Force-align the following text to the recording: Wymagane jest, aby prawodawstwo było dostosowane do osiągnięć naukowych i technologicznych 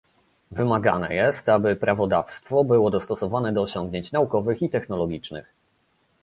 Wymagane 0.51 1.15
jest, 1.15 1.49
aby 1.49 1.75
prawodawstwo 1.75 2.63
było 2.63 2.91
dostosowane 2.91 3.53
do 3.53 3.61
osiągnięć 3.61 4.11
naukowych 4.11 4.61
i 4.61 4.69
technologicznych 4.69 5.53